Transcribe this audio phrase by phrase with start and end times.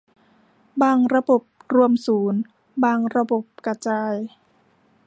[0.81, 1.41] บางระบบ
[1.73, 2.41] รวมศูนย์
[2.83, 4.15] บางระบบกระจาย